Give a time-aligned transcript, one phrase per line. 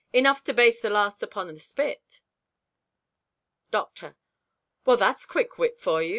[0.13, 2.21] _—"Enough to baste the last upon the spit."
[3.69, 6.09] Doctor.—"Well, that's quick wit for you.